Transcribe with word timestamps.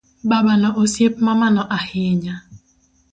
Babano 0.29 0.69
osiep 0.81 1.13
mamano 1.25 1.61
ahinya 1.77 2.35